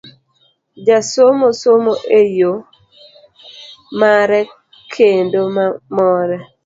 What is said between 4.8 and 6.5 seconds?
kendo ma more.